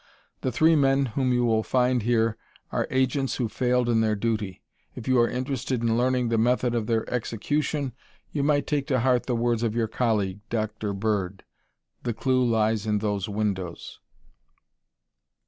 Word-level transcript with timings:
The 0.41 0.51
three 0.51 0.75
men 0.75 1.05
whom 1.13 1.31
you 1.31 1.45
will 1.45 1.61
find 1.61 2.01
here 2.01 2.35
are 2.71 2.87
agents 2.89 3.35
who 3.35 3.47
failed 3.47 3.87
in 3.87 4.01
their 4.01 4.15
duty. 4.15 4.63
If 4.95 5.07
you 5.07 5.19
are 5.19 5.29
interested 5.29 5.83
in 5.83 5.95
learning 5.95 6.29
the 6.29 6.39
method 6.39 6.73
of 6.73 6.87
their 6.87 7.07
execution, 7.07 7.93
you 8.31 8.41
might 8.41 8.65
take 8.65 8.87
to 8.87 9.01
heart 9.01 9.27
the 9.27 9.35
words 9.35 9.61
of 9.61 9.75
your 9.75 9.87
colleague, 9.87 10.39
Dr. 10.49 10.93
Bird: 10.93 11.43
'The 12.01 12.15
clue 12.15 12.43
lies 12.43 12.87
in 12.87 12.97
those 12.97 13.29
windows.'" 13.29 13.99